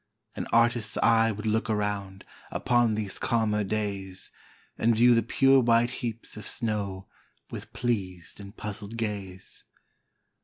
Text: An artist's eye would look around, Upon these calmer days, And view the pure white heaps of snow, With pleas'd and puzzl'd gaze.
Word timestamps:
An 0.35 0.47
artist's 0.47 0.97
eye 1.03 1.31
would 1.31 1.45
look 1.45 1.69
around, 1.69 2.25
Upon 2.49 2.95
these 2.95 3.19
calmer 3.19 3.63
days, 3.63 4.31
And 4.75 4.95
view 4.95 5.13
the 5.13 5.21
pure 5.21 5.59
white 5.59 5.91
heaps 6.01 6.35
of 6.35 6.47
snow, 6.47 7.05
With 7.51 7.71
pleas'd 7.71 8.39
and 8.39 8.57
puzzl'd 8.57 8.97
gaze. 8.97 9.63